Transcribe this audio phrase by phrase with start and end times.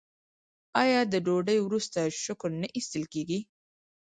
[0.81, 3.39] آیا د ډوډۍ وروسته شکر نه ایستل کیږي؟